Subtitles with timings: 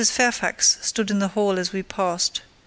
[0.09, 2.41] Fairfax stood in the hall as we passed.